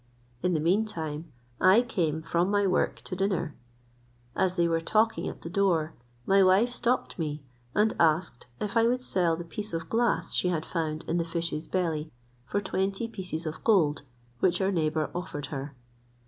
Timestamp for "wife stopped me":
6.41-7.43